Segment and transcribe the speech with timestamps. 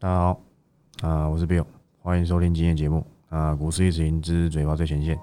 [0.00, 0.40] 大家好，
[1.02, 1.66] 啊，我是 Bill，
[2.00, 5.20] 欢迎收听今天节目啊，股市一直赢之嘴巴最前线。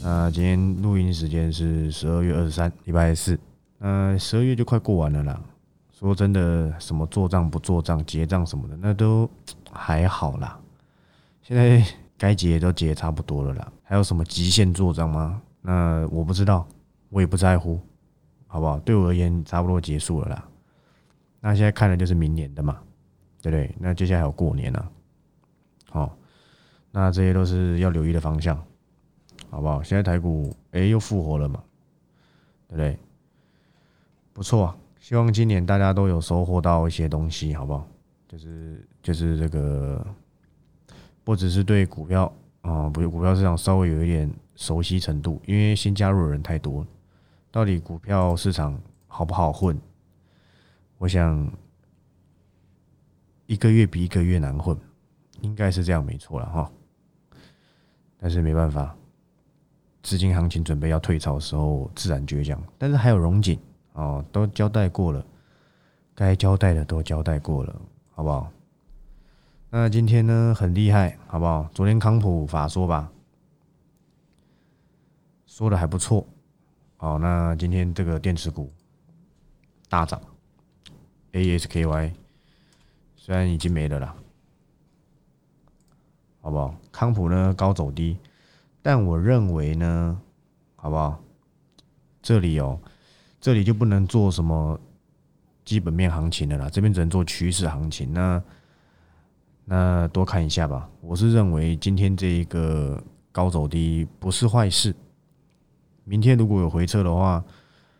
[0.00, 3.36] 那今天录音时间是十二月二十三，礼拜四。
[3.78, 5.40] 那十二月就快过完了啦。
[5.90, 9.28] 说真的，什么做账不做账、结账什么的，那都
[9.72, 10.56] 还好啦。
[11.42, 11.84] 现在
[12.18, 13.72] 该结都结差不多了啦。
[13.82, 15.40] 还有什么极限做账吗？
[15.60, 16.66] 那我不知道，
[17.10, 17.80] 我也不在乎，
[18.46, 18.78] 好不好？
[18.80, 20.48] 对我而言，差不多结束了啦。
[21.40, 22.78] 那现在看的就是明年的嘛，
[23.42, 23.74] 对不对？
[23.78, 24.88] 那接下来还有过年呢，
[25.90, 26.16] 好，
[26.90, 28.60] 那这些都是要留意的方向。
[29.48, 29.80] 好不好？
[29.82, 31.62] 现在台股哎又复活了嘛，
[32.68, 32.98] 对不对？
[34.32, 37.86] 不错啊，希望今年大家都有收获到一些东西，好不好？
[38.28, 40.04] 就是就是这个，
[41.26, 46.86] 不只是对股票啊，不是股票市场稍微有一点熟悉程度，因为新加入的人太多，
[47.50, 49.76] 到底股票市场好不好混？
[50.98, 51.50] 我想
[53.46, 54.78] 一个月比一个月难混，
[55.40, 56.70] 应该是这样没错了哈。
[58.18, 58.94] 但是没办法。
[60.04, 62.62] 资金行情准备要退潮的时候，自然倔强。
[62.78, 63.58] 但是还有融景
[63.94, 65.26] 哦，都交代过了，
[66.14, 67.74] 该交代的都交代过了，
[68.14, 68.48] 好不好？
[69.68, 71.68] 那今天呢，很厉害，好不好？
[71.74, 73.10] 昨天康普法说吧，
[75.44, 76.24] 说的还不错。
[76.96, 78.72] 好，那今天这个电池股
[79.88, 80.20] 大涨
[81.32, 82.12] ，ASKY
[83.16, 84.14] 虽然已经没了啦，
[86.40, 86.74] 好不好？
[86.92, 88.16] 康普呢，高走低。
[88.80, 90.20] 但我认为呢，
[90.76, 91.20] 好不好？
[92.22, 92.80] 这里哦，
[93.40, 94.80] 这里就不能做什么
[95.64, 98.12] 基本面行情的啦，这边只能做趋势行情。
[98.12, 98.40] 那
[99.66, 100.88] 那多看一下吧。
[101.00, 104.94] 我是认为今天这一个高走低不是坏事。
[106.04, 107.44] 明天如果有回撤的话，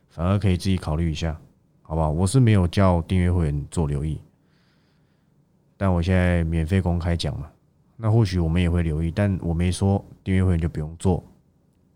[0.08, 1.36] 反而可以自己考虑一下，
[1.82, 2.08] 好不好？
[2.08, 4.20] 我是没有叫订阅会员做留意，
[5.76, 7.50] 但我现在免费公开讲嘛。
[7.96, 11.24] 那或许我们也会留意，但我没说订阅会员就不用做，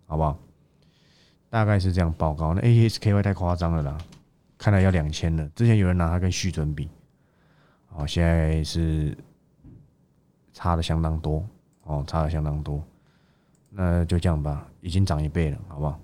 [0.06, 0.36] 好不好？
[1.48, 2.54] 大概是这样报告。
[2.54, 3.98] 那 ASKY 太夸张了啦，
[4.58, 5.48] 看来要两千了。
[5.50, 6.88] 之前有人拿它跟续准比，
[7.94, 9.16] 哦，现在是
[10.62, 11.42] 差的相当多，
[11.84, 12.84] 哦，差的相当多。
[13.70, 15.98] 那就这样吧，已经涨一倍了，好不好？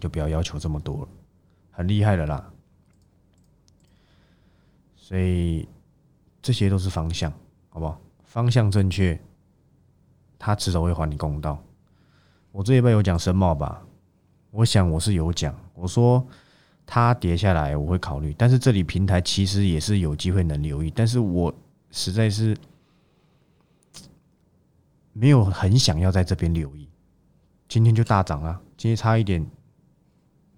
[0.00, 1.08] 就不要要求这么多了，
[1.70, 2.50] 很厉害的啦。
[4.96, 5.68] 所以
[6.40, 7.32] 这些都是方向，
[7.68, 8.00] 好不好？
[8.24, 9.20] 方向正确，
[10.36, 11.62] 他迟早会还你公道。
[12.50, 13.84] 我这一辈有讲深茂吧？
[14.50, 16.26] 我想我是有讲，我说
[16.84, 21.54] 它跌下来我会考虑，但是这里平台其实也是有机会能留意，但是我
[21.92, 22.56] 实在是
[25.12, 26.88] 没有很想要在这边留意。
[27.68, 29.42] 今天就大涨了，今天差一点，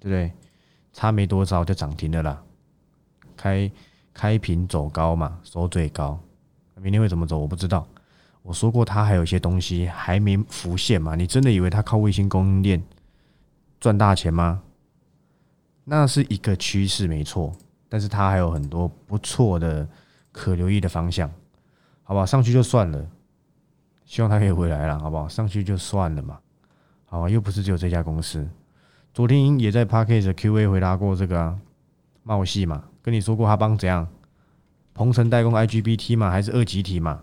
[0.00, 0.32] 对不对？
[0.92, 2.42] 差没多少就涨停了啦，
[3.36, 3.70] 开
[4.12, 6.18] 开平走高嘛，收最高。
[6.76, 7.38] 明天会怎么走？
[7.38, 7.86] 我不知道。
[8.42, 11.14] 我说过，它还有一些东西还没浮现嘛？
[11.14, 12.82] 你真的以为它靠卫星供应链
[13.80, 14.62] 赚大钱吗？
[15.84, 17.52] 那是一个趋势，没错。
[17.88, 19.88] 但是它还有很多不错的
[20.30, 21.30] 可留意的方向，
[22.02, 22.26] 好吧？
[22.26, 23.08] 上去就算了，
[24.04, 25.28] 希望他可以回来了，好不好？
[25.28, 26.38] 上去就算了嘛，
[27.06, 27.28] 好？
[27.28, 28.48] 又不是只有这家公司。
[29.12, 31.56] 昨天也在 p a r k a s Q&A 回答过这个
[32.22, 32.84] 茂系嘛？
[33.02, 34.06] 跟你说过他帮怎样？
[34.92, 37.22] 鹏程代工 IGBT 嘛，还是二极体嘛？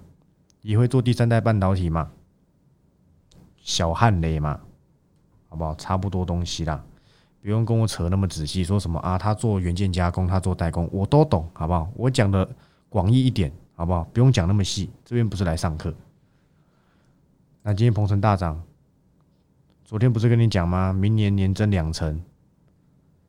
[0.62, 2.12] 也会做第三代半导体嘛？
[3.58, 4.60] 小汉雷嘛，
[5.50, 5.76] 好不好？
[5.76, 6.84] 差不多东西啦，
[7.42, 8.64] 不用跟我扯那么仔细。
[8.64, 9.18] 说什么啊？
[9.18, 11.90] 他做元件加工，他做代工，我都懂，好不好？
[11.96, 12.48] 我讲的
[12.90, 14.04] 广义一点，好不好？
[14.14, 14.90] 不用讲那么细。
[15.06, 15.94] 这边不是来上课。
[17.64, 18.62] 那今天鹏程大涨，
[19.86, 20.92] 昨天不是跟你讲吗？
[20.92, 22.20] 明年年增两成，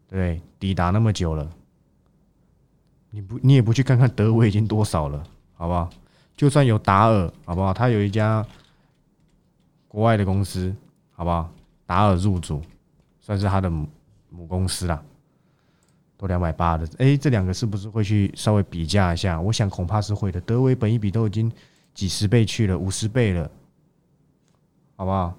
[0.08, 1.50] 对，抵达那么久了。
[3.10, 5.22] 你不，你也不去看看德威已经多少了，
[5.52, 5.90] 好不好？
[6.34, 7.74] 就算有达尔，好不好？
[7.74, 8.46] 他有一家
[9.86, 10.74] 国外的公司，
[11.10, 11.52] 好不好？
[11.84, 12.62] 达尔入主，
[13.20, 13.86] 算是他的母
[14.30, 15.02] 母公司啦，
[16.16, 16.88] 都两百八的。
[16.96, 19.38] 哎，这两个是不是会去稍微比价一下？
[19.38, 20.40] 我想恐怕是会的。
[20.40, 21.52] 德威本一比都已经
[21.92, 23.50] 几十倍去了，五十倍了，
[25.02, 25.34] 好不好？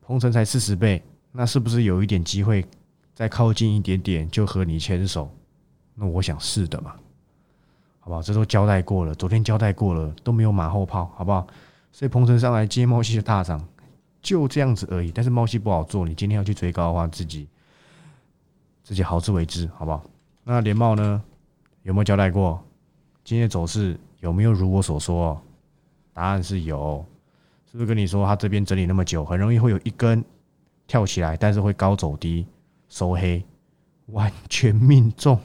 [0.00, 2.64] 鹏程才四十倍，那是不是有一点机会
[3.12, 5.28] 再靠近一点点，就和你牵手？
[5.92, 6.94] 那我想是的嘛，
[7.98, 8.22] 好不好？
[8.22, 11.48] 这都交代过了，昨天交代过了，都没有马后炮，好不好？
[11.90, 13.60] 所以鹏程上来接猫系的大涨，
[14.22, 15.10] 就这样子而已。
[15.10, 17.48] 但是猫系不好做，你今天要去追高的话，自己
[18.84, 20.04] 自己好自为之，好不好？
[20.44, 21.20] 那连茂呢？
[21.82, 22.64] 有没有交代过？
[23.24, 25.42] 今天走势有没有如我所说？
[26.12, 27.04] 答案是有，
[27.76, 30.24] 是是跟你说它这边整理那么久，很容易会有一根
[30.86, 32.46] 跳起来，但是会高走低
[32.88, 33.44] 收黑，
[34.06, 35.38] 完全命中，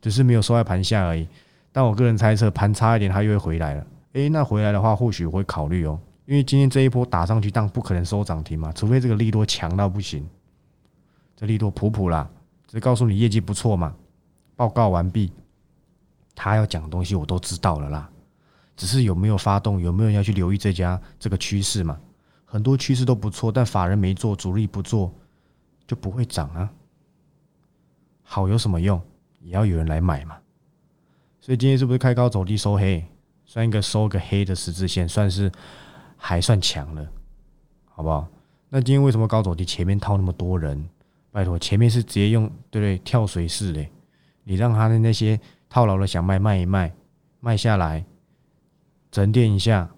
[0.00, 1.28] 只是没有收在盘下而已。
[1.70, 3.86] 但我个人猜测，盘差一点它又会回来了。
[4.14, 10.26] 诶，那回来的话，或许我会考虑哦，因为今天这一波打上去，但不可能收涨停嘛，除非这个利多强到不行。
[11.36, 12.28] 这利多普普啦，
[12.66, 13.94] 只告诉你业绩不错嘛。
[14.56, 15.32] 报告完毕，
[16.34, 18.10] 他要讲的东西我都知道了啦，
[18.80, 22.00] 只是有没有发动，有没有人要去留意这家这个趋势嘛？
[22.46, 25.12] 很多趋势都不错，但法人没做，主力不做，
[25.86, 26.70] 就不会涨啊。
[28.22, 28.98] 好有什么用？
[29.40, 30.38] 也要有人来买嘛。
[31.42, 33.04] 所以今天是不是开高走低收黑？
[33.44, 35.52] 算一个收个黑的十字线，算是
[36.16, 37.06] 还算强了，
[37.84, 38.26] 好不好？
[38.70, 39.62] 那今天为什么高走低？
[39.62, 40.88] 前面套那么多人，
[41.30, 42.96] 拜托，前面是直接用对不对？
[43.00, 43.86] 跳水式的，
[44.44, 45.38] 你让他的那些
[45.68, 46.90] 套牢了想卖卖一卖，
[47.40, 48.02] 卖下来
[49.10, 49.90] 沉淀一下，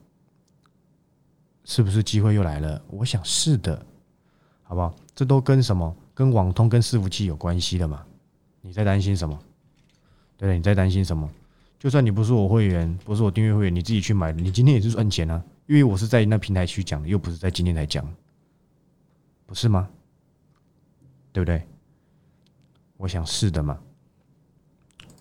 [1.65, 2.83] 是不是机会又来了？
[2.89, 3.85] 我想是的，
[4.63, 4.95] 好不好？
[5.15, 5.95] 这都跟什么？
[6.15, 8.05] 跟网通跟伺服器有关系的嘛？
[8.61, 9.39] 你在担心什么？
[10.37, 10.57] 对不对？
[10.57, 11.29] 你在担心什么？
[11.79, 15.43] 就算你不是我会员，不是我订阅会员，你自己去买，你今天也是赚钱啊！
[15.67, 18.07] 因为我是在那平台去讲的，又不是在今天才讲，
[19.47, 19.89] 不是吗？
[21.33, 21.67] 对不对？
[22.99, 23.79] 我想是的嘛，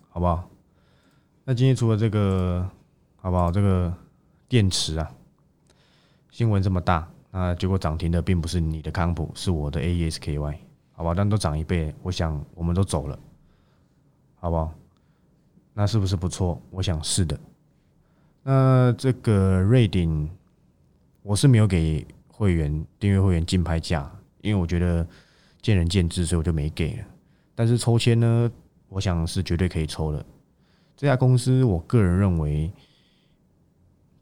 [0.08, 0.48] 好不好？
[1.44, 2.70] 那今天除了这个，
[3.22, 3.52] 好不好？
[3.52, 3.94] 这个
[4.48, 5.08] 电池啊，
[6.32, 10.56] 新闻这么大，那结果涨停的并不是你的康普，是我的 AESKY，
[10.90, 11.14] 好吧？
[11.16, 13.16] 但都涨一倍，我想我们都走了，
[14.40, 14.74] 好不好？
[15.72, 16.60] 那是不是不错？
[16.70, 17.38] 我想是的。
[18.42, 20.28] 那这个瑞鼎，
[21.22, 24.10] 我是没有给会员订阅会员竞拍价，
[24.40, 25.06] 因为我觉得
[25.60, 27.04] 见仁见智，所以我就没给。
[27.54, 28.50] 但是抽签呢，
[28.88, 30.26] 我想是绝对可以抽的。
[30.96, 32.72] 这家公司，我个人认为，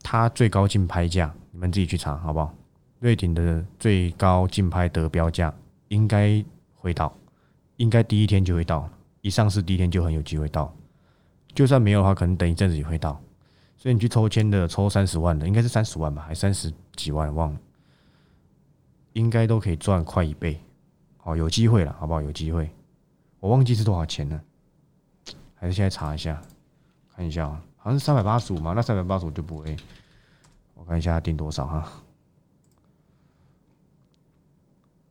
[0.03, 2.53] 它最高竞拍价，你们自己去查好不好？
[2.99, 5.53] 瑞鼎的最高竞拍得标价
[5.87, 6.43] 应该
[6.75, 7.15] 会到，
[7.77, 8.89] 应该第一天就会到，
[9.21, 10.73] 一上市第一天就很有机会到。
[11.53, 13.19] 就算没有的话，可能等一阵子也会到。
[13.75, 17.59] 所以你去抽签的，抽三十万的，应该是三十万吧，还三十几万，忘了，
[19.13, 20.61] 应该都可以赚快一倍。
[21.17, 22.21] 好，有机会了，好不好？
[22.21, 22.69] 有机会。
[23.39, 24.39] 我忘记是多少钱了，
[25.55, 26.39] 还是现在查一下，
[27.15, 28.73] 看一下啊，好像是三百八十五嘛。
[28.73, 29.75] 那三百八十五就不会。
[30.75, 31.91] 我看一下定多少哈。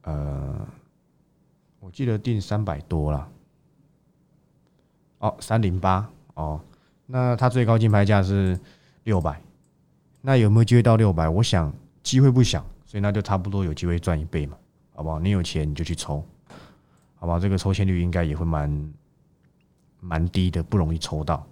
[0.03, 0.67] 呃，
[1.81, 3.29] 我记得定三百多了。
[5.19, 6.09] 哦，三零八。
[6.35, 6.59] 哦，
[7.05, 8.59] 那它最高金牌价是
[9.05, 9.39] 六百，
[10.23, 11.29] 那有没有机会到六百？
[11.29, 11.71] 我想
[12.03, 14.57] 机会不小，所以那就差不多有机会赚一倍嘛，
[14.95, 15.19] 好不好？
[15.19, 16.25] 你有钱你就去抽，
[17.17, 17.39] 好不好？
[17.39, 18.95] 这个抽签率应该也会蛮
[20.01, 21.47] 蛮低的，不容易抽到，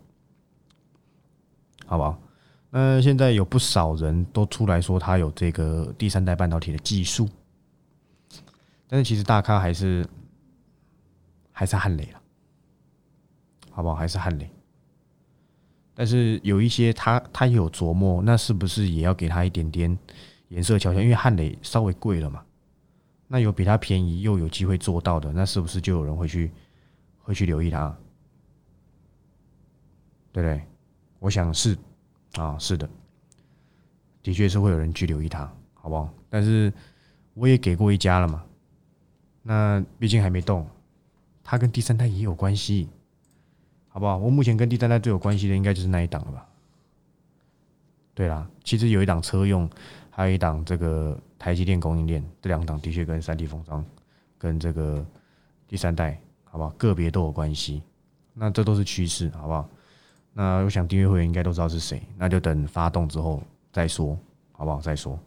[1.89, 2.21] 好不好？
[2.71, 7.27] 那现在有不少人都出来说他有这个第三代半导体的技术，
[8.87, 10.07] 但是其实大咖还是
[11.51, 12.21] 还是汉雷了，
[13.71, 13.95] 好不好？
[13.95, 14.49] 还是汉雷。
[15.95, 19.99] 但是有一些他他也有琢磨，那是不是也要给他一点点
[20.49, 21.01] 颜色瞧瞧？
[21.01, 22.45] 因为汉磊稍微贵了嘛，
[23.27, 26.53] 那有比他便宜又有机会做到的，那是不是就有人会去
[27.23, 27.97] 会去留意他？
[30.33, 30.63] 对不对？
[31.19, 31.77] 我想是
[32.35, 32.89] 啊，是的，
[34.23, 36.13] 的确是会有人去留意他，好不好？
[36.29, 36.73] 但是
[37.35, 38.45] 我也给过一家了嘛，
[39.43, 40.67] 那毕竟还没动，
[41.43, 42.89] 他跟第三代也有关系。
[43.91, 44.17] 好不好？
[44.17, 46.47] 我目前跟第三代最有关系的应该就是那一档了吧？
[48.15, 49.69] 对啦，其实有一档车用，
[50.11, 53.85] 还有一档这个台积电供应链，这两档的确跟三 D 封装
[54.37, 55.05] 跟这个
[55.67, 56.71] 第三代，好不好？
[56.77, 57.83] 个别都有关系。
[58.35, 59.69] 那这都是趋势，好不好？
[60.39, 63.43] 那我想订阅会员应该都知道是谁，那就等发动之后
[63.73, 64.17] 再说，
[64.53, 64.81] 好不好？
[64.81, 65.19] 再说。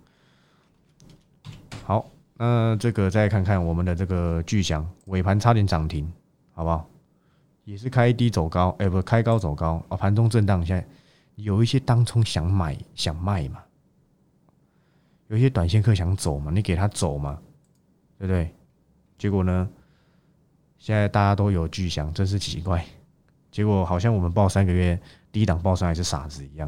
[1.83, 6.09] 好，那这个再看看我们的这个巨翔尾盘差点涨停，
[6.53, 6.89] 好不好？
[7.65, 9.97] 也是开低走高，哎，不，开高走高啊！
[9.97, 10.87] 盘中震荡，现在
[11.35, 13.61] 有一些当冲想买想卖嘛，
[15.27, 17.37] 有一些短线客想走嘛，你给他走嘛，
[18.17, 18.49] 对不对？
[19.17, 19.69] 结果呢，
[20.77, 22.85] 现在大家都有巨响，真是奇怪。
[23.51, 24.99] 结果好像我们报三个月
[25.31, 26.67] 低档报上还是傻子一样，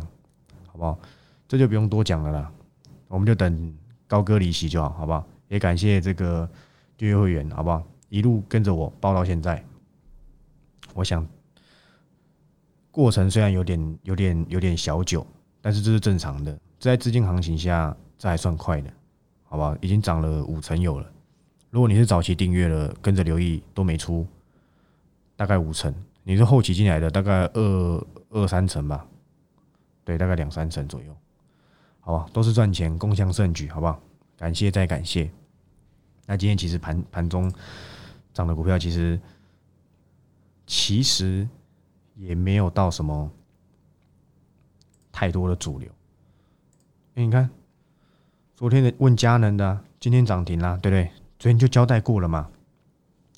[0.68, 1.00] 好不好？
[1.48, 2.52] 这就不用多讲了啦，
[3.08, 3.76] 我们就等
[4.08, 5.26] 高歌离席就好，好不好？
[5.48, 6.50] 也感谢这个
[6.98, 7.82] 订阅会员，好不好？
[8.10, 9.64] 一路跟着我报到现在。
[10.94, 11.28] 我想，
[12.92, 15.26] 过程虽然有点、有点、有点小久，
[15.62, 16.58] 但是这是正常的。
[16.80, 18.92] 在资金行情下，这还算快的，
[19.44, 19.76] 好不好？
[19.80, 21.10] 已经涨了五成有了。
[21.70, 24.28] 如果你是早期订阅了，跟着留意都没出，
[25.36, 25.94] 大概五成。
[26.24, 29.06] 你是后期进来的，大概二二三成吧，
[30.06, 31.16] 对，大概两三成左右，
[32.00, 34.02] 好吧，都是赚钱，共襄盛举，好不好？
[34.38, 35.30] 感谢再感谢。
[36.26, 37.52] 那今天其实盘盘中
[38.34, 39.20] 涨的股票，其实
[40.66, 41.48] 其实
[42.16, 43.30] 也没有到什么
[45.12, 45.90] 太多的主流。
[47.16, 47.50] 哎，你看，
[48.56, 51.12] 昨天的问佳能的，今天涨停啦，对不对？
[51.38, 52.50] 昨天就交代过了嘛，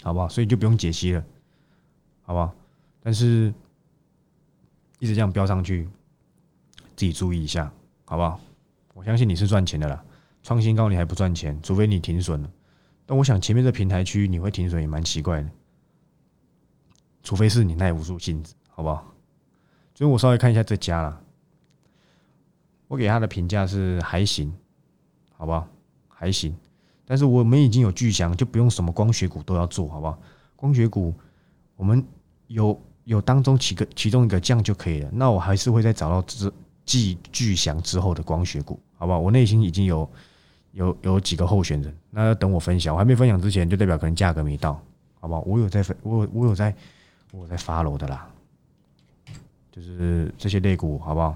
[0.03, 0.29] 好不好？
[0.29, 1.25] 所以就不用解析了，
[2.21, 2.53] 好不好？
[3.05, 3.53] 但是
[4.97, 5.87] 一直这样飙上去，
[6.95, 7.71] 自己注意一下，
[8.03, 8.39] 好不好？
[8.95, 10.03] 我相信你是赚钱的啦，
[10.41, 12.51] 创新高你还不赚钱，除非你停损了。
[13.05, 15.49] 但我想前面这平台区你会停损也蛮奇怪的，
[17.21, 19.13] 除非是你耐不住性子，好不好？
[19.93, 21.21] 所以我稍微看一下这家了，
[22.87, 24.51] 我给他的评价是还行，
[25.37, 25.67] 好不好？
[26.07, 26.57] 还行。
[27.05, 30.19] 但是我们已经有巨翔，就不用什么光学股都要做好不好？
[30.55, 31.13] 光学股
[31.75, 32.03] 我们
[32.47, 35.09] 有有当中几个其中一个降就可以了。
[35.11, 36.51] 那我还是会再找到这
[36.85, 39.19] 继巨翔之后的光学股，好不好？
[39.19, 40.07] 我内心已经有。
[40.75, 42.93] 有有几个候选人，那要等我分享。
[42.93, 44.73] 我还没分享之前，就代表可能价格没到，
[45.21, 45.39] 好不好？
[45.43, 46.75] 我有在分，我有我有在，
[47.31, 48.29] 我有在发楼的啦。
[49.71, 51.33] 就是这些类股，好不好？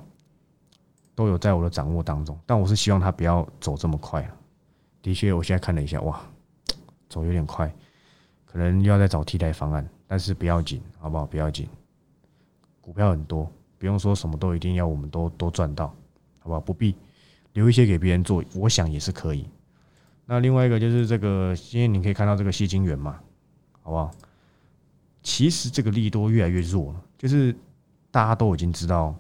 [1.16, 4.30] 都有在我的掌握当中，但我是希望它不要走这么快。
[5.02, 6.22] 的确，我现在看了一下，哇，
[7.08, 7.74] 走有点快，
[8.46, 11.24] 可能又要再找替代方案，但是不要紧，好不好？
[11.24, 11.70] 不要紧，
[12.82, 13.48] 股票很多，
[13.78, 15.86] 不用说什么都一定要我们都都赚到，
[16.40, 16.60] 好不好？
[16.60, 16.96] 不必。
[17.54, 19.48] 留一些给别人做，我想也是可以。
[20.26, 23.20] 那另外一个就是这个，今天你可以看到这个细晶圆嘛，
[23.82, 24.12] 好不好？
[25.22, 27.56] 其实这个利多越来越弱了，就是
[28.10, 29.14] 大家都已经知道。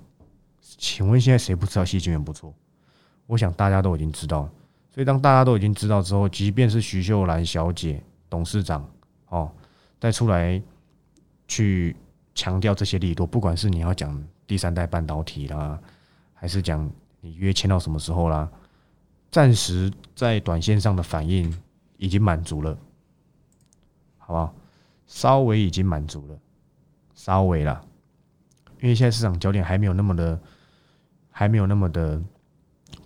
[0.62, 2.54] 请问现在谁不知道细晶圆不错？
[3.28, 4.50] 我想大家都已经知道。
[4.92, 8.88] 所以当大家都已经知道之后，即便是徐秀兰小姐董事长
[9.30, 9.52] 哦，
[10.00, 10.62] 再出来
[11.50, 11.94] 去
[12.34, 15.78] 强调这些利多，不管是你要讲第三代半导体啦，
[16.34, 16.90] 还是讲。
[17.22, 18.50] 你约签到什么时候啦？
[19.30, 21.54] 暂时在短线上的反应
[21.98, 22.78] 已经满足了，
[24.18, 24.56] 好不好？
[25.06, 26.40] 稍微已经满足了，
[27.14, 27.86] 稍微了，
[28.80, 30.40] 因为现在市场焦点还没有那么的，
[31.30, 32.22] 还没有那么的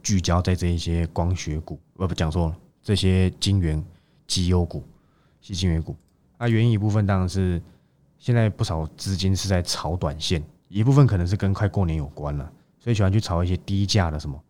[0.04, 3.84] 聚焦在这一些光学股，呃，不讲错了，这些晶圆、
[4.28, 4.88] 绩优股、
[5.42, 5.96] 细晶圆股。
[6.38, 7.60] 那原因一部分当然是
[8.24, 12.50] 现在不少资金是在炒短线，一部分可能是跟快过年有关了。
[12.80, 14.42] 所以喜欢去炒一些低价的什么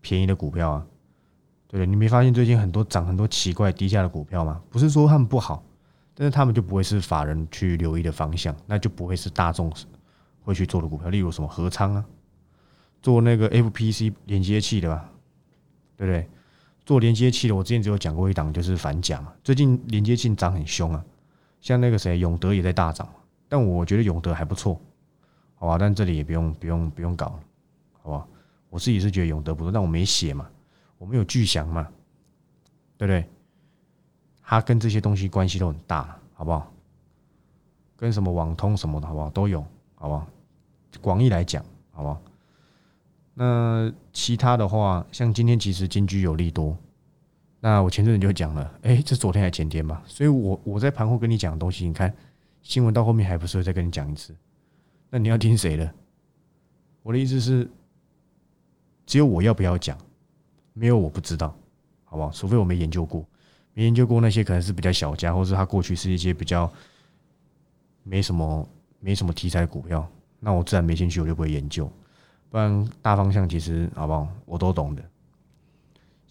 [0.00, 0.86] 便宜的股票啊，
[1.68, 1.86] 对？
[1.86, 4.60] 你没发现最近很多涨很多奇怪低价的股票吗？
[4.68, 5.62] 不是说他们不好，
[6.16, 9.72] 但是他们就不会是法人去留意的方向，那就不会是大众
[10.42, 11.08] 会去做的股票。
[11.08, 12.04] 例如什么合仓啊，
[13.00, 15.08] 做那个 FPC 连接器的吧，
[15.96, 16.28] 对不对？
[16.84, 19.32] 做连接器的，我之前只有讲过一档，就是反甲嘛。
[19.44, 21.04] 最近连接器涨很凶啊，
[21.62, 23.08] 像那个谁永德也在大涨，
[23.48, 24.78] 但我觉得永德还不错，
[25.54, 25.78] 好吧？
[25.78, 27.40] 但这里也不用不用不用搞了。
[28.02, 28.28] 好不好？
[28.68, 30.50] 我自己是觉得永德不错，但我没写嘛，
[30.98, 31.88] 我们有巨祥嘛，
[32.98, 33.24] 对不对？
[34.42, 36.70] 它跟这些东西关系都很大，好不好？
[37.96, 39.30] 跟什么网通什么的，好不好？
[39.30, 39.64] 都有，
[39.94, 40.26] 好不好？
[41.00, 42.20] 广义来讲，好不好？
[43.34, 46.76] 那其他的话，像今天其实金居有利多，
[47.64, 52.12] 那我前阵子就讲了，哎，这昨天还前天吧，所以我我在盘后跟你讲的东西，你看
[52.60, 54.34] 新闻到后面还不是会再跟你讲一次？
[55.08, 55.94] 那你要听谁的？
[57.02, 57.70] 我的意思是。
[59.04, 59.98] 只有我要不要讲，
[60.72, 61.54] 没有我不知道，
[62.04, 62.30] 好不好？
[62.30, 63.26] 除非我没研究过，
[63.74, 66.72] 没研究过那些可能是比较小家，或者他过去是一些比较
[68.04, 68.66] 没什么、
[69.00, 71.90] 没什么题材股票，那我自然没兴趣，我就不会研究。
[72.48, 75.02] 不然大方向其实好不好，我都懂的。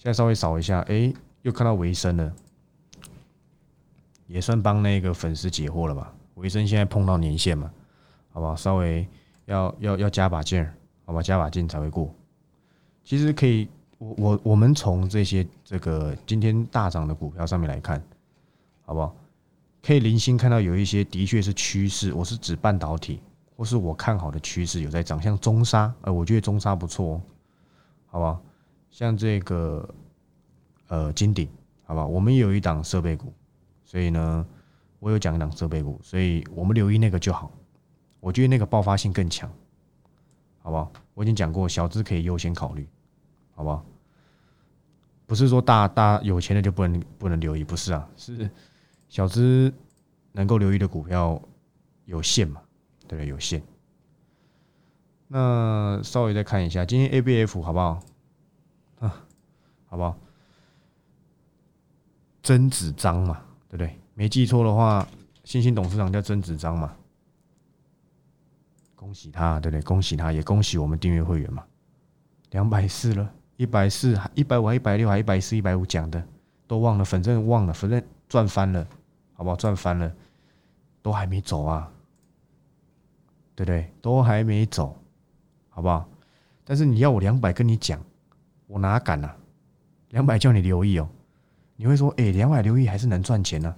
[0.02, 2.34] 现在稍微扫一下，哎，又看到维生了，
[4.26, 6.12] 也算帮那个粉丝解惑了吧？
[6.34, 7.72] 维生现在碰到年线嘛，
[8.32, 8.56] 好不好？
[8.56, 9.08] 稍微
[9.46, 10.74] 要要要加把劲儿，
[11.06, 11.22] 好吧？
[11.22, 12.12] 加把劲才会过。
[13.04, 13.68] 其实可以，
[14.00, 18.04] 我我我们从这些这个今天大涨的股票上面来看，
[18.82, 19.16] 好不好？
[19.84, 23.20] 可以零星看到有一些的确是趋势，我是指半导体，
[23.56, 27.22] 或是我看好的趋势有在涨，像中沙，呃，我觉得中沙不错，哦
[28.08, 28.42] 好不好？
[28.92, 29.90] 像这个
[30.88, 31.50] 呃金鼎，
[31.84, 33.34] 好吧，我们有一档设备股，
[33.84, 34.46] 所以呢，
[35.00, 37.52] 我有讲一档设备股，所以我们留意那个就好，
[38.20, 39.52] 我觉得那个爆发性更强。
[40.64, 40.92] 好不好？
[41.16, 42.88] 我已经讲过，小资可以优先考虑，
[43.56, 43.84] 好不好？
[45.26, 48.48] 不是说大大有钱的就不能不能留意，不是啊，是
[49.10, 49.74] 小资
[50.34, 51.42] 能够留意的股票
[52.06, 52.62] 有限嘛？
[53.08, 53.28] 对不对？
[53.28, 53.60] 有限。
[55.28, 58.00] 那稍微再看一下今天 A B F 好不好？
[59.92, 60.18] 好不好？
[62.42, 64.00] 曾子章嘛，对不对？
[64.14, 65.06] 没记错的话，
[65.44, 66.96] 新兴董事长叫曾子章嘛。
[68.96, 69.82] 恭喜他，对不对？
[69.82, 71.66] 恭喜他，也恭喜我们订阅会员嘛，
[72.52, 76.26] 两百四了，一百四、一百五、一百六，还一百四、一百五讲的
[76.68, 78.88] 都忘了，反正忘了，反正赚翻了，
[79.34, 79.58] 好不好？
[79.58, 80.10] 赚翻了，
[81.02, 81.92] 都还没走啊，
[83.56, 83.92] 对不对？
[84.02, 84.98] 都还没走，
[85.68, 86.08] 好不好？
[86.64, 88.02] 但是你要我两百跟你讲，
[88.68, 89.36] 我哪敢啊？
[90.12, 91.10] 两百叫你留意哦，
[91.76, 93.76] 你会说，哎，两百留意还是能赚钱呢？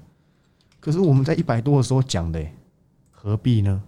[0.80, 2.46] 可是我们在一百多的时候讲的，
[3.10, 3.82] 何必呢？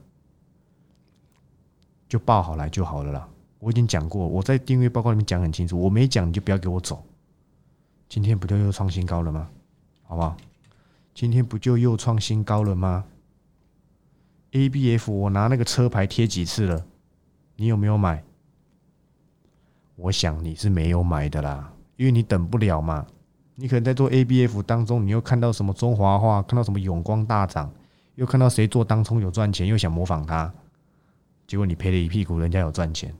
[2.07, 3.27] 就报好来就好了啦。
[3.59, 7.03] 我已经讲过，我在订阅报告里面讲很清楚，我没讲你就不要给我走。
[8.07, 9.49] 今天不就又创新高了吗？
[10.03, 10.37] 好不好？
[11.15, 13.05] 今天不就又创新高了吗
[14.51, 16.85] ？A B F，我拿那个车牌贴几次了？
[17.55, 18.23] 你有没有买？
[19.95, 23.05] 我想你是没有买的啦，因为你等不了嘛。
[23.55, 27.71] 你可能在做 A B F 当中，你又看到什么中华化，看到什么永光大涨，
[28.15, 30.53] 又看到谁做当冲有赚钱，又想模仿他，
[31.47, 33.13] 结果你赔了一屁股，人家有赚钱。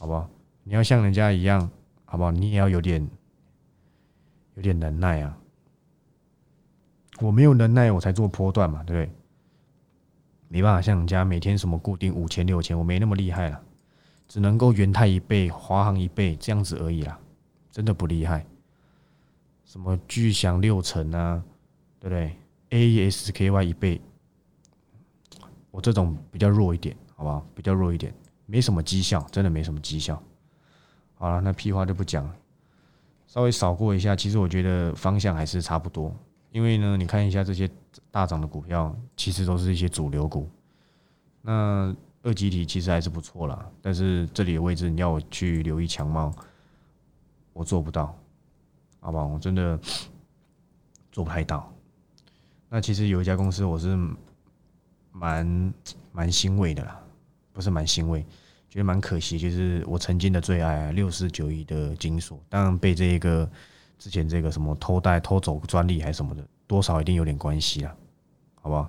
[0.00, 0.30] 好不好？
[0.62, 1.68] 你要像人家一样，
[2.04, 2.30] 好不好？
[2.30, 3.06] 你也要有点，
[4.54, 5.36] 有点能耐啊！
[7.20, 9.14] 我没有能耐，我才做波段嘛，对不对？
[10.48, 13.60] 没办法像人家每天什么固定五千六千，我没那么厉害了，
[14.28, 17.18] 只能够元泰一倍，华航一倍这样子而已啦，
[17.72, 18.44] 真的不厉害。
[19.64, 21.42] 什么巨响六成啊，
[21.98, 22.36] 对不对
[22.70, 24.00] ？A S K Y 一倍，
[25.70, 27.46] 我这种比较弱一点，好不好？
[27.54, 28.14] 比较弱一点。
[28.46, 30.22] 没什么绩效，真的没什么绩效。
[31.16, 32.34] 好了，那屁话就不讲了。
[33.26, 36.14] 稍微扫过一下，其实我觉得方向还是差不多。
[36.50, 37.68] 因为呢，你看一下这些
[38.10, 40.48] 大涨的股票，其实都是一些主流股。
[41.42, 46.32] 那二级体其实还是不错啦，但是这里的位置你要我去留意强貌，
[47.52, 48.16] 我做不到，
[49.00, 49.26] 好不好？
[49.26, 49.78] 我真的
[51.12, 51.72] 做不太到。
[52.68, 53.96] 那其实有一家公司，我是
[55.12, 55.74] 蛮
[56.12, 57.00] 蛮欣慰的啦。
[57.50, 58.24] 不是蛮欣慰，
[58.68, 63.50] 觉得蛮可惜，就是我曾经的最爱，六四九一的金属，当然被这一个
[63.98, 67.96] 之前这个什么偷带、偷走专利还是什么的，多少一定有点关系啦，
[68.62, 68.88] 好不好？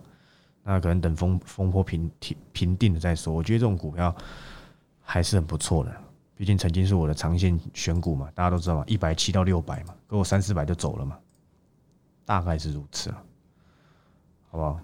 [0.64, 3.34] 那可能等风风波平平平定了再说。
[3.34, 4.16] 我觉得这种股票
[5.02, 5.96] 还是很不错的，
[6.36, 11.18] 毕竟曾经是我的长线选股嘛，大家都知道嘛，一百七到六百嘛，给我三四百就走了嘛，
[12.26, 13.24] 大概是如此了，
[14.50, 14.80] 好不好？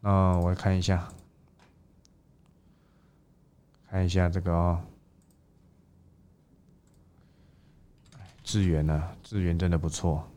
[0.00, 1.08] 那我来看一下。
[3.88, 4.80] 看一下这个哦，
[8.42, 9.10] 智源呢？
[9.22, 10.28] 智源真的不错。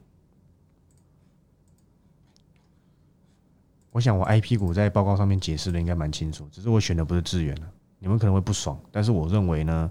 [3.91, 8.80] 我想我 I P 股在报告上面解释的应该蛮清楚，只是我选的不是智源了，你们可能会不爽。
[8.91, 9.89] 但是我认为呢，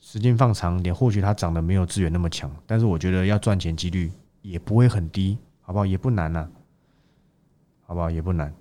[0.00, 4.10] 时间放长点，或许它涨得没有智源那么强，但是我觉得要赚钱几率
[4.42, 5.86] 也不会很低，好不好？
[5.86, 6.48] 也不难呐，
[7.86, 8.10] 好不好？
[8.10, 8.54] 也不难。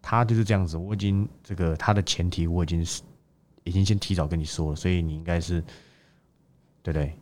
[0.00, 3.02] 它就是这样子，我已经这个它的前提我已经是。
[3.64, 5.60] 已经先提早跟你说了，所以你应该是
[6.82, 7.12] 对不对？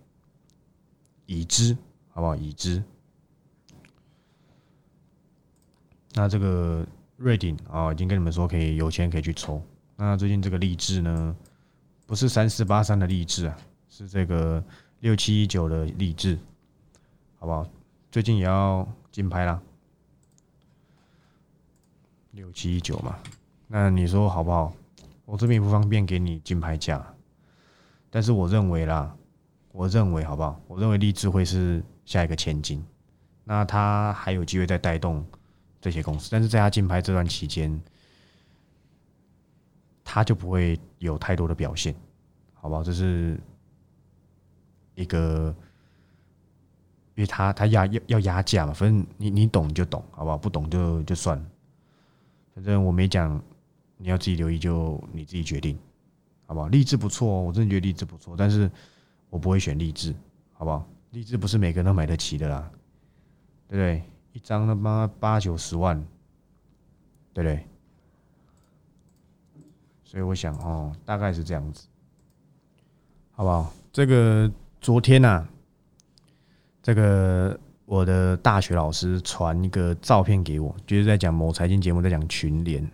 [1.25, 1.77] 已知
[2.11, 2.37] 好不好？
[2.37, 2.81] 已知。
[6.17, 6.85] 那这个
[7.19, 9.63] 瑞鼎啊，已经跟你们说可以有钱可以去抽。
[9.97, 11.37] 那最近这个励志呢，
[12.07, 13.57] 不是三四八三的励志啊，
[13.91, 14.65] 是这个
[15.01, 16.39] 六七一九的励志，
[17.39, 17.69] 好不好？
[18.11, 19.61] 最近也要竞拍啦，
[22.31, 23.15] 六七一九嘛。
[23.69, 24.73] 那你说好不好？
[25.27, 27.05] 我这边不方便给你竞拍价，
[28.09, 29.15] 但是我认为啦，
[29.71, 30.59] 我认为好不好？
[30.67, 32.83] 我认为励志会是下一个千金，
[33.45, 35.23] 那他还有机会再带动
[35.81, 37.81] 这些公司，但是在他竞拍这段期间，
[40.05, 41.95] 他就不会有太多的表现，
[42.55, 42.83] 好不好？
[42.83, 43.41] 这是
[44.95, 45.55] 一个，
[47.15, 50.39] 因为他他压要要压价嘛，反正你你懂就懂，好不好？
[50.39, 51.45] 不懂就就算了，
[52.55, 53.43] 反正我没讲。
[53.99, 55.75] 你要自己留意，就你自己决定，
[56.45, 56.69] 好不好？
[56.69, 58.71] 励志不错哦，我真的觉得励志不错，但是
[59.31, 60.15] 我不会选励志，
[60.53, 60.87] 好不好？
[61.13, 62.71] 励志不是每个人都买得起的啦，
[63.67, 64.03] 对不对？
[64.37, 65.99] 一张他妈八九十万，
[67.33, 67.67] 对不对？
[70.05, 71.89] 所以我想哦，大概是这样子，
[73.33, 73.73] 好不好？
[73.91, 75.47] 这个昨天呐，
[76.83, 82.87] 这个我的大学老师传一个照片给我，就是在讲某财经节目，在讲群联。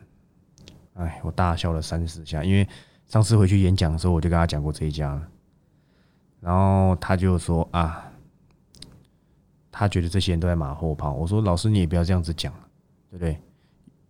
[0.95, 2.69] 哎，我大笑了三四下，因为
[3.09, 5.21] 上次回去演讲的时候，我就跟他讲过这一家，
[6.39, 8.12] 然后他就说啊，
[9.73, 11.13] 他觉得这些人都在马后炮。
[11.15, 12.53] 我说老师，你也不要这样子讲，
[13.11, 13.37] 对不对？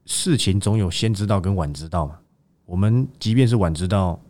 [0.05, 2.19] 事情总有先知道跟晚知道嘛。
[2.67, 4.21] 我们即便是晚知道，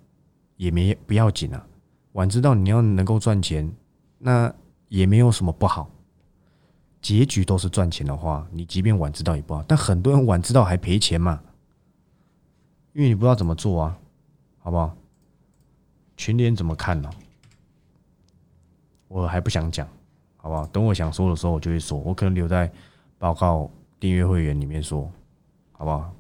[0.57, 1.67] 也没不要紧啊。
[2.13, 3.75] 晚知道你要能够赚钱，
[4.19, 4.55] 那
[4.89, 5.91] 也没有什么不好。
[7.01, 9.65] 结局都是赚钱的话，你即便晚知道也不好。
[9.67, 11.43] 但很多人晚知道还赔钱嘛。
[12.93, 13.99] 因为你不知道怎么做啊，
[14.59, 14.95] 好不好？
[16.15, 17.11] 群联怎么看呢？
[19.09, 19.89] 我还不想讲，
[20.43, 20.67] 好不好？
[20.67, 22.69] 等我想说的时候，我就会说，我可能留在
[23.17, 25.09] 报告订阅会员里面说，
[25.71, 26.13] 好不好？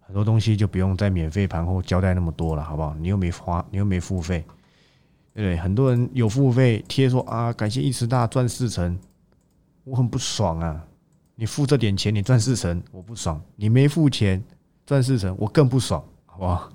[0.00, 2.96] 很多东西就不用在免费盘后交代那么多了，好不好？
[2.96, 4.44] 你又没花，你又没付费，
[5.32, 5.56] 对不对？
[5.56, 8.98] 很多人有付费贴说啊，感谢一池大赚四成，
[9.84, 10.84] 我很不爽啊！
[11.36, 14.42] 你付这点钱，你赚四成，我不爽；你没付钱
[14.84, 16.68] 赚四成，我更不爽，好不好？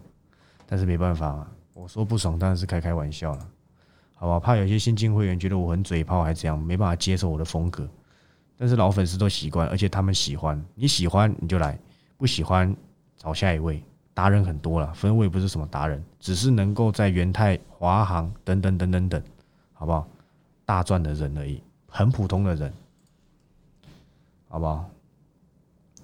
[0.65, 3.47] 但是没办法嘛，我说不爽当然是开开玩笑了，
[4.15, 4.39] 好不好？
[4.39, 7.87] 怕有些新进会员觉得我很嘴炮，还怎样没办法接受我的风格。
[8.57, 11.77] 但是老粉丝都习惯，而且他们喜欢，你喜欢你就来，
[12.17, 12.75] 不喜欢
[13.17, 13.83] 找下一位。
[14.13, 19.21] 达人很多了，分位不是什么达人，只是能够在元泰、华航等等等等等，
[19.73, 20.07] 好不好？
[20.65, 22.73] 大赚的人而已，很普通的人，
[24.47, 24.89] 好不好？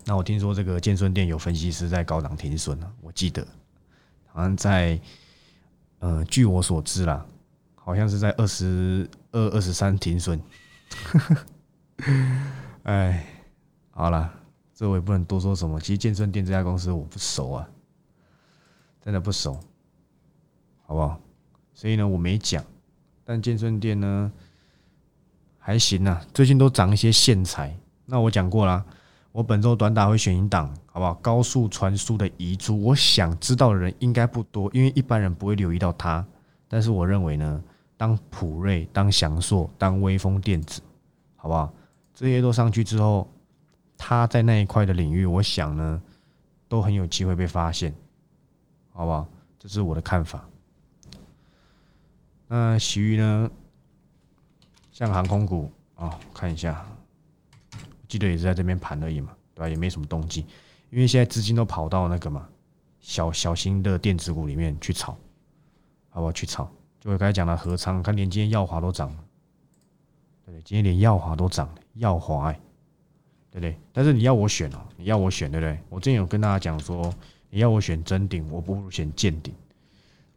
[0.04, 3.48] 那我听说这个建顺店有分析师在高档停损了，我记得。
[4.28, 5.00] 好像在，
[6.00, 7.26] 呃，据我所知啦，
[7.92, 10.42] 好像是在二十二、二十三停损。
[12.84, 13.26] 哎，
[13.90, 14.34] 好了，
[14.74, 15.78] 这我也不能多说什么。
[15.78, 17.68] 其实健身店这家公司我不熟啊，
[19.04, 19.60] 真的不熟，
[20.84, 21.20] 好不好？
[21.74, 22.64] 所以呢，我没讲。
[23.26, 24.32] 但健身店呢，
[25.60, 27.78] 还行啊，最近都涨一些线材。
[28.06, 28.86] 那我讲过啦。
[29.34, 31.14] 我本周短打会选一档，好不好？
[31.16, 36.26] 高速传输的遗珠，我想知道的人应该不多，因为一般人不会留意到它。
[36.68, 37.62] 但是我认为呢，
[38.02, 40.82] 当普瑞、当翔硕、当微风电子，
[41.36, 41.72] 好不好？
[42.16, 43.32] 这些都上去之后，
[43.96, 46.02] 它在那一块的领域，我想呢，
[46.68, 47.94] 都很有机会被发现，
[48.92, 49.28] 好不好？
[49.60, 50.44] 这是我的看法。
[52.48, 53.52] 那其余呢，
[54.92, 56.84] 像航空股啊，看一下。
[58.08, 59.70] 记得也是在这边盘而已嘛，对吧？
[59.70, 60.44] 也没什么动静，
[60.90, 62.50] 因为现在资金都跑到那个嘛
[63.00, 65.16] 小小型的电子股里面去炒，
[66.10, 66.32] 好不好？
[66.32, 66.68] 去炒，
[67.02, 69.18] 就我刚才讲的合仓，看连今天耀华都涨了，
[70.46, 70.62] 对不对？
[70.64, 72.60] 今天连耀华都涨了，耀华哎，
[73.50, 73.76] 对不对？
[73.92, 75.78] 但是你要我选哦，你要我选，对不对？
[75.90, 77.14] 我之前有跟大家讲说，
[77.50, 79.54] 你要我选真顶，我不如选见顶。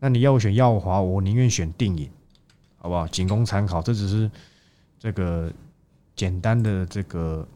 [0.00, 2.11] 那你要我选耀华，我宁愿选定影，
[2.79, 3.07] 好不好？
[3.07, 4.31] 仅供参考，这只是
[4.98, 5.53] 这个
[6.16, 7.46] 简单的这个。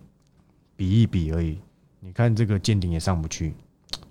[0.76, 1.58] 比一比而已，
[1.98, 3.52] 你看这个见顶也上不去，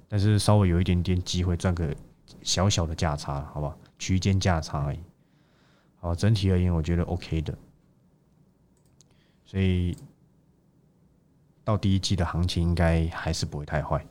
[0.09, 1.95] 但是稍微有一点点机会赚个
[2.41, 3.79] 小小的价差，好不好？
[3.97, 4.99] 区间价差而已。
[5.99, 7.57] 好，整体而言我觉得 OK 的，
[9.45, 9.97] 所以
[11.63, 14.05] 到第一季的行情应该还是不会太坏。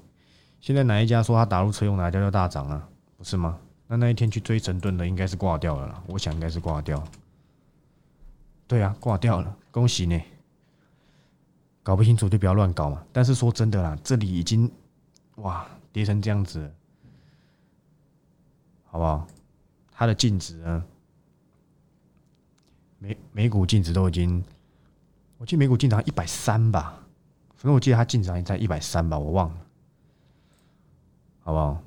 [0.61, 2.89] 现在哪一家说他打入车用，哪家就大涨啊？
[3.17, 3.59] 不是吗？
[3.87, 7.03] 那那一天去追神盾的应该是挂掉了啦，我想应该是挂掉。
[8.67, 10.21] 对啊，挂掉了，恭喜你。
[11.85, 13.07] 搞不清楚就不要乱搞嘛。
[13.13, 14.69] 但是说真的啦，这里已经
[15.37, 16.69] 哇跌成这样子，
[18.87, 19.25] 好不好？
[19.99, 20.85] 它的净值呢？
[22.99, 24.45] 每每股净值都已经，
[25.39, 27.03] 我记得每股净值一百三吧。
[27.55, 29.57] 反正我记得它净值在一百三吧，我忘了，
[31.41, 31.83] 好不好？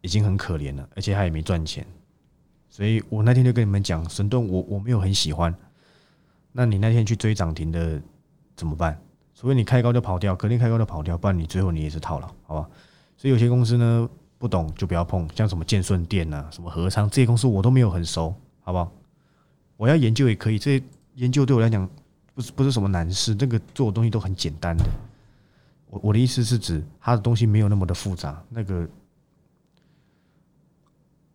[0.00, 1.86] 已经很可怜了，而且它也没赚钱。
[2.70, 5.54] 所以我那天就跟你们讲，神盾我我没有很喜欢。
[6.52, 8.00] 那你那天去追涨停的？
[8.56, 8.98] 怎么办？
[9.34, 12.68] 除非你开高就跑掉，肯定开高就跑掉，不然你最后你也是套牢，好吧？
[13.16, 18.90] 所以有些公司呢不懂就不要碰，像什么建顺店呐、什么和昌这些公司我都没有很熟，好不好？
[19.76, 21.88] 我要研究也可以，这些研究对我来讲
[22.34, 24.84] 不是不是什么难事，这个做的东西都很简单的。
[25.90, 28.88] 我我的意思是指它的东西没有那么的复杂，那个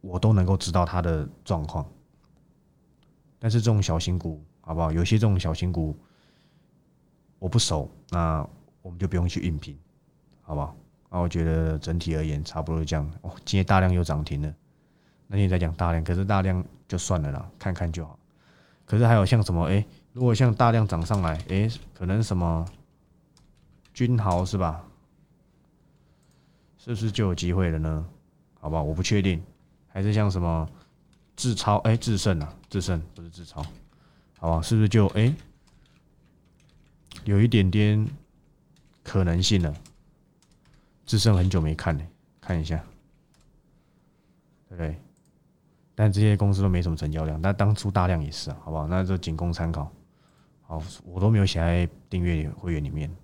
[0.02, 1.86] 我都能够知道它的状况。
[3.40, 4.92] 但是这种小型股，好不好？
[4.92, 5.96] 有些这种小型股。
[7.40, 8.48] 我不熟，那
[8.82, 9.78] 我们就不用去应聘，
[10.44, 10.74] 好不好？
[11.14, 13.08] 那我觉得整体而言差不多这样。
[13.22, 14.52] 哦，今天大量又涨停了，
[15.28, 18.18] 那你在讲大量，可是大量就算了啦，看看就好。
[18.84, 19.66] 可是还有像什么？
[19.68, 22.66] 哎，如果像大量涨上来，哎，可能什么
[23.94, 24.84] 君豪是吧？
[26.80, 28.06] 是不是就有机会了呢？
[28.60, 29.40] 好吧，我不确定。
[29.88, 30.68] 还是像什么
[31.36, 31.78] 智超？
[31.82, 33.64] 哎，智胜啊，智胜不是智超，
[34.40, 34.62] 好吧？
[34.64, 35.32] 是不是就哎？
[37.26, 38.04] 有一点点
[39.04, 39.72] 可能性了，
[41.14, 42.04] 智胜很久没看了，
[42.42, 42.76] 看一下，
[44.68, 45.00] 对不对？
[45.94, 48.88] 但这些公司都没什么成交量，但当初大量也是啊，好不好？
[48.88, 49.92] 那就仅供参考。
[50.64, 53.16] 好，我都没有写在订阅会员里面，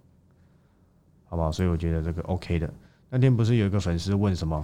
[1.25, 1.52] 好不好？
[1.52, 2.71] 所以我觉得这个 OK 的。
[3.10, 4.63] 那天不是有一个粉丝问什么？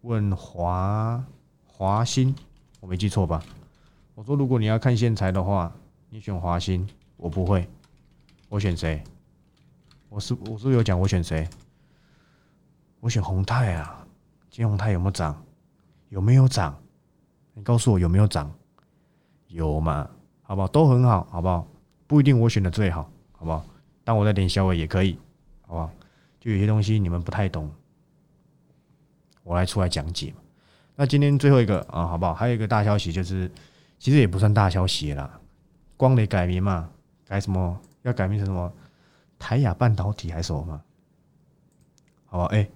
[0.00, 1.22] 问华
[1.66, 2.34] 华兴，
[2.80, 3.44] 我没记错吧？
[4.14, 5.70] 我说如果你要看线材的话，
[6.08, 6.88] 你选华兴，
[7.18, 7.68] 我不会。
[8.48, 9.04] 我选谁？
[10.08, 11.46] 我是我是不是有讲我选谁？
[13.00, 14.06] 我选宏泰啊！
[14.50, 15.44] 今天宏泰有没有涨？
[16.08, 16.76] 有没有涨？
[17.54, 18.52] 你告诉我有没有涨？
[19.48, 20.08] 有嘛？
[20.42, 20.68] 好不好？
[20.68, 21.66] 都很好，好不好？
[22.06, 23.64] 不一定我选的最好，好不好？
[24.02, 25.18] 但我在点小尾也可以，
[25.62, 25.90] 好不好？
[26.40, 27.70] 就有些东西你们不太懂，
[29.42, 30.32] 我来出来讲解。
[30.94, 32.32] 那今天最后一个啊，好不好？
[32.34, 33.50] 还有一个大消息就是，
[33.98, 35.38] 其实也不算大消息啦，
[35.96, 36.88] 光磊改名嘛，
[37.26, 37.78] 改什么？
[38.02, 38.72] 要改名成什么？
[39.38, 40.82] 台亚半导体还是什么嘛？
[42.26, 42.68] 好，哎，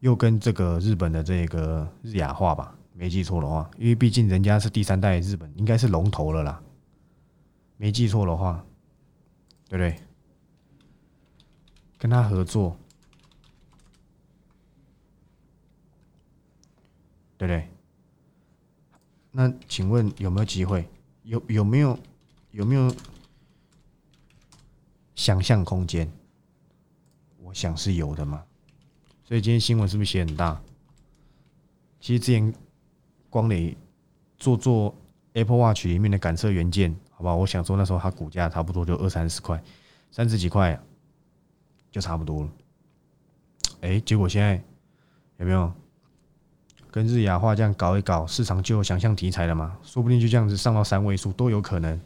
[0.00, 6.62] 又跟这个日本的这个日亚化吧，没记错的话，因为毕竟人家是第三代日本，应该是龙头了啦，
[7.76, 8.64] 没记错的话，
[9.68, 10.00] 对不对？
[11.98, 12.76] 跟他合作，
[17.36, 17.68] 对不对？
[19.32, 20.88] 那请问有没有机会？
[21.24, 21.98] 有有没有
[22.52, 22.94] 有没有
[25.16, 26.10] 想象空间？
[27.42, 28.44] 我想是有的嘛。
[29.28, 30.58] 所以今天新闻是不是写很大？
[32.00, 32.50] 其实之前
[33.28, 33.76] 光磊
[34.38, 34.94] 做做
[35.34, 37.34] Apple Watch 里面的感测元件，好吧？
[37.34, 39.62] 我想说那时候它股价差不多就二三十块，
[40.10, 40.80] 三十几块。
[41.90, 42.50] 就差不多了，
[43.80, 44.62] 哎，结果现在
[45.38, 45.72] 有没有
[46.90, 49.78] 跟日亚化这样搞一搞，市场就有想象题材了嘛？
[49.82, 51.98] 说不定就这样子上到三位数都有可能，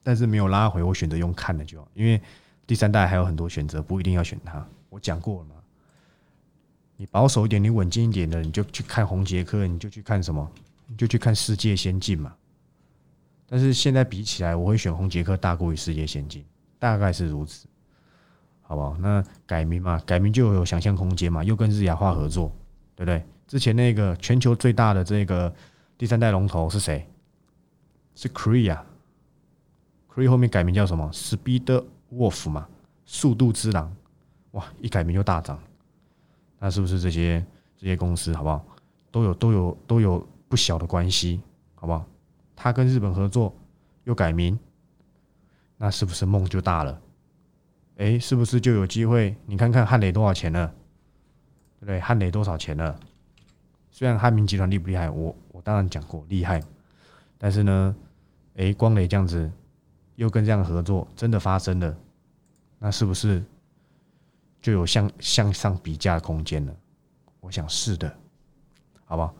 [0.00, 2.22] 但是没有拉回，我选择用看的就好，因为
[2.68, 4.64] 第三代还有很多选择，不一定要选它。
[4.88, 5.55] 我讲过了嘛，
[6.96, 10.50] 你保守一点，你稳健一点的，你就去看红杰克，你就去看什么，
[10.86, 12.34] 你就去看世界先进嘛。
[13.48, 16.44] 但是现在比起来，我会选红杰克大过于世界先进，
[16.78, 17.66] 大概是如此。
[18.68, 18.96] 好不好？
[18.98, 22.50] 那改名嘛，改名就有想象空间嘛，又跟日亚化合作，
[22.96, 23.24] 对不对？
[23.46, 25.54] 之前那个全球最大的这个
[25.96, 27.06] 第三代龙头是谁？
[28.16, 32.66] 是 Korea，Korea 后面改名叫什么？Speed Wolf 嘛，
[33.04, 33.94] 速度之狼。
[34.50, 35.62] 哇，一改名就大涨，
[36.58, 37.44] 那是不是这些
[37.76, 38.64] 这些公司好不好？
[39.10, 41.40] 都有都有都有不小的关系，
[41.74, 42.04] 好不好？
[42.54, 43.54] 他跟日本合作
[44.04, 44.58] 又改名，
[45.76, 47.00] 那是不是梦就大了？
[47.96, 49.34] 哎，是不是就有机会？
[49.46, 50.66] 你看看汉磊多少钱了，
[51.78, 52.00] 对不对？
[52.00, 52.98] 汉磊多少钱了？
[53.90, 56.62] 虽然汉明集团厉不厉害，我我当然讲过厉害，
[57.38, 57.96] 但是呢，
[58.56, 59.50] 哎，光磊这样子
[60.16, 61.96] 又跟这样合作，真的发生了，
[62.78, 63.42] 那是不是
[64.66, 66.74] 就有向向上比价的空间了？
[67.38, 68.12] 我想是的，
[69.04, 69.32] 好不好？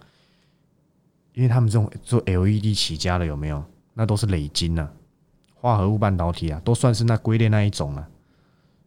[1.32, 3.60] 因为他们这种做 LED 起家的有没有？
[3.92, 4.88] 那都是累金呐，
[5.52, 8.08] 化合物半导体啊，都算是那归类那一种了。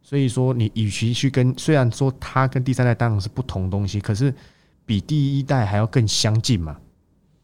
[0.00, 4.34] 所以说，你与其去跟，虽然说它跟第三代当然是不同东西，可是
[4.86, 6.80] 比第一代还要更相近嘛。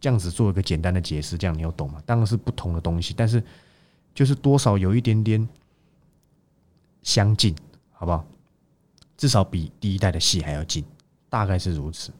[0.01, 2.03] 这样子做一个简单的解释，这样你有懂吗？
[2.07, 3.45] 当然是不同的东西，但是
[4.15, 5.47] 就是多少有一点点
[7.03, 7.55] 相近，
[7.93, 8.27] 好不好？
[9.17, 10.85] 至少比第一代的戏还要近，
[11.29, 12.13] 大概是如此，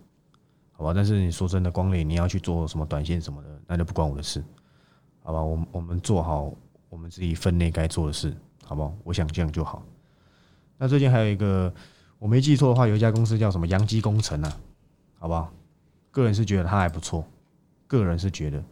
[0.73, 0.93] 好吧？
[0.95, 4.43] 但是你说真的，光磊你要去做什么短线什么的，那就不关我的事，
[5.23, 5.43] 好吧？
[5.43, 6.53] 我我们做好
[6.89, 8.95] 我们自己分内该做的事，好不好？
[9.05, 9.83] 我想这样就好。
[10.79, 11.73] 那最近还有一个，
[12.19, 14.57] 我没记错的话，有一家公司叫什么阳基工程啊，
[15.19, 15.53] 好不好？
[16.11, 17.25] 个人是觉得它还不错，
[17.87, 18.63] 个人是觉得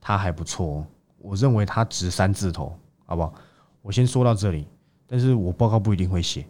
[0.00, 0.86] 它还不错，哦
[1.18, 3.34] 我认为它值三字头，好不好？
[3.82, 4.68] 我先说到这里，
[5.06, 6.46] 但是我报告不一定会写，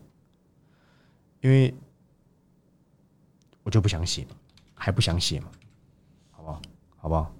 [1.46, 1.72] 因为
[3.62, 4.26] 我就不想写，
[4.74, 5.48] 还不想写嘛，
[6.32, 6.62] 好不好？
[6.96, 7.32] 好不好？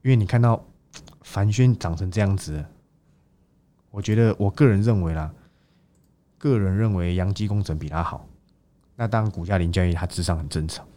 [0.00, 0.64] 因为你看到
[1.20, 2.64] 凡轩长成这样子，
[3.90, 5.30] 我觉得我个人认为啦。
[6.38, 8.26] 个人认为阳基工程比他好，
[8.96, 10.88] 那当然股价凌驾于它之上很正常。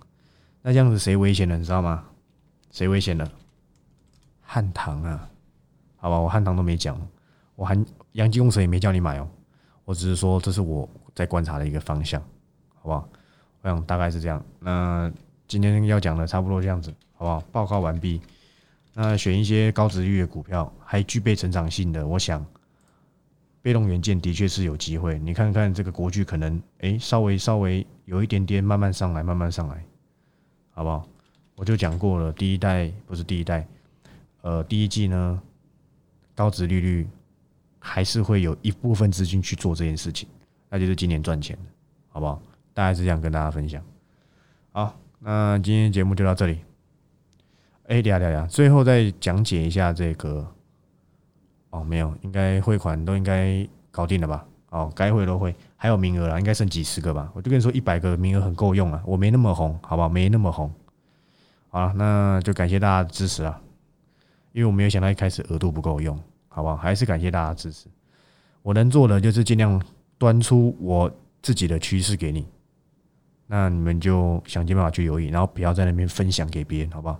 [0.61, 1.57] 那这样子谁危险了？
[1.57, 2.05] 你知道吗？
[2.71, 3.29] 谁危险了？
[4.41, 5.29] 汉唐啊，
[5.97, 6.97] 好吧，我汉唐都没讲，
[7.57, 9.29] 我汉阳基工程也没叫你买哦，
[9.83, 12.21] 我只是说这是我在观察的一个方向，
[12.75, 13.09] 好不好？
[13.61, 14.43] 我想大概是这样。
[14.59, 15.11] 那
[15.47, 17.41] 今天要讲的差不多这样子，好不好？
[17.51, 18.21] 报告完毕。
[18.93, 22.45] 那选一些高值率的股票，还具备成长性的，我想。
[23.61, 29.81] 被动元件的确是有机会，你看看这个国巨可能哎，稍微稍微有一点点慢慢上来，慢慢上来，
[30.71, 31.07] 好不好？
[31.55, 33.65] 我就讲过了，第一代不是第一代，
[34.41, 35.41] 呃，第一季呢，
[36.35, 37.07] 高值利率
[37.79, 40.27] 还是会有一部分资金去做这件事情，
[40.73, 41.63] 那就是今年赚钱的，
[42.09, 42.41] 好不好？
[42.73, 43.79] 大概是这样跟大家分享。
[44.71, 46.61] 好，那今天节目就到这里。
[47.85, 50.51] 哎，等下等下，最后再讲解一下这个。
[51.69, 54.43] 哦，没有，应该汇款都应该搞定了吧？
[54.71, 57.31] 哦，该汇都汇，还有名额了，应该剩几十个吧？
[57.35, 60.09] 我就跟你说，一百个名额很够用啊，我没那么红，好不好？
[60.09, 60.73] 没那么红。
[61.69, 63.61] 好了，那就感谢大家的支持啊，
[64.53, 66.75] 因为我没有想到一开始额度不够用，好不好？
[66.75, 67.87] 还是感谢大家支持。
[68.63, 69.79] 我能做的就是尽量
[70.23, 72.47] 端出我自己的趋势给你，
[73.45, 77.19] 那你们就想尽办法去留意，然后不要在那边分享给别人，好不好？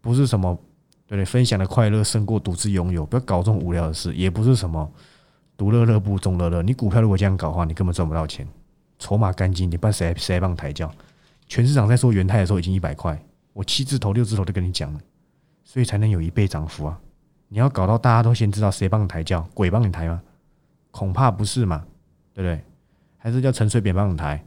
[0.00, 0.58] 不是什么
[1.06, 1.24] 对对？
[1.24, 4.90] 分享的快乐胜过独自拥有，不要搞这种无聊的事，也不是什么
[5.56, 6.62] 独乐乐不众乐乐。
[6.62, 8.44] 你股票如果这样搞的话，你根本赚不到钱，
[8.98, 10.90] 筹码干净，你帮谁谁帮抬轿？
[11.46, 13.16] 全市场在说元泰的时候已经一百块，
[13.52, 15.00] 我七字头六字头都跟你讲了，
[15.62, 16.98] 所以才能有一倍涨幅啊！
[17.48, 20.20] 你要搞到大家都先知道谁帮你抬轿，鬼帮你抬吗？
[20.90, 21.86] 恐怕不是嘛，
[22.34, 22.60] 对不对？
[23.18, 24.44] 还是叫陈水扁帮你抬，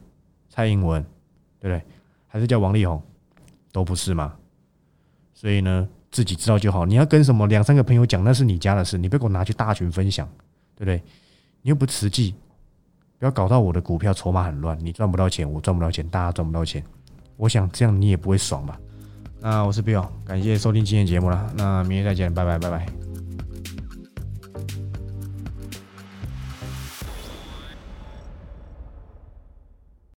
[0.48, 1.02] 蔡英文，
[1.60, 1.82] 对不对？
[2.26, 3.02] 还是叫王力宏，
[3.72, 4.34] 都不是嘛？
[5.32, 6.84] 所以呢，自己知道就好。
[6.84, 10.28] 你要跟什么两三个朋友讲，那是你家的事，你别给我拿去大群分享，
[10.74, 11.02] 对不对？
[11.62, 12.34] 你又不实际，
[13.18, 16.82] 不要搞到我的股票筹码很乱，你赚不到钱，我赚不到钱，大家赚不到钱。
[17.36, 18.78] 我想这样你也不会爽吧？
[19.40, 23.05] 那我是 Bill，感谢收听今天节目了，那明天再见，拜拜拜拜。